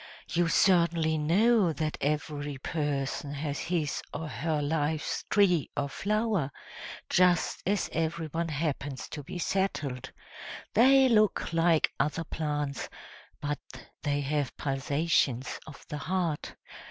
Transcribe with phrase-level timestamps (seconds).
[0.29, 6.49] You certainly know that every person has his or her life's tree or flower,
[7.07, 10.11] just as everyone happens to be settled;
[10.73, 12.89] they look like other plants,
[13.41, 13.59] but
[14.01, 16.55] they have pulsations of the heart.